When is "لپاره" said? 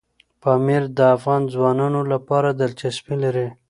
2.13-2.49